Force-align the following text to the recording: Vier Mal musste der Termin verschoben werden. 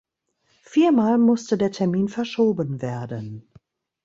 Vier 0.63 0.91
Mal 0.91 1.19
musste 1.19 1.59
der 1.59 1.71
Termin 1.71 2.07
verschoben 2.07 2.81
werden. 2.81 3.47